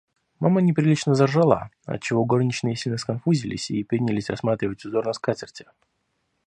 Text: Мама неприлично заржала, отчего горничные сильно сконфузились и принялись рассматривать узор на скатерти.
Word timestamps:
Мама 0.39 0.61
неприлично 0.61 1.13
заржала, 1.13 1.69
отчего 1.85 2.25
горничные 2.25 2.75
сильно 2.75 2.97
сконфузились 2.97 3.69
и 3.69 3.83
принялись 3.83 4.31
рассматривать 4.31 4.83
узор 4.83 5.05
на 5.05 5.13
скатерти. 5.13 5.67